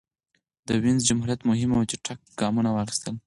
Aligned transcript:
د 0.67 0.69
وینز 0.83 1.01
جمهوریت 1.09 1.41
مهم 1.49 1.71
او 1.77 1.83
چټک 1.89 2.19
ګامونه 2.39 2.69
واخیستل. 2.71 3.15